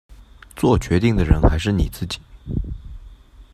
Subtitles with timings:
[0.55, 2.17] 作决定的人还是你自己